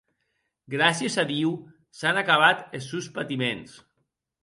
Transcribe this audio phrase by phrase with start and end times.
[0.73, 1.53] Gràcies a Diu,
[2.01, 3.81] s’an acabat es sòns patiments.